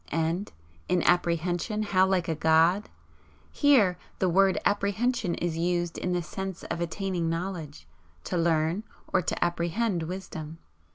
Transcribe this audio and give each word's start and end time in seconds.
And 0.11 0.51
'in 0.89 1.03
apprehension 1.03 1.83
how 1.83 2.07
like 2.07 2.27
a 2.27 2.33
god!' 2.33 2.89
Here 3.51 3.99
the 4.17 4.29
word 4.29 4.57
'apprehension' 4.65 5.35
is 5.35 5.59
used 5.59 5.99
in 5.99 6.11
the 6.11 6.23
sense 6.23 6.63
of 6.63 6.81
attaining 6.81 7.29
knowledge, 7.29 7.85
to 8.23 8.35
learn, 8.35 8.83
or 9.13 9.21
to 9.21 9.45
'apprehend' 9.45 10.01
wisdom. 10.01 10.57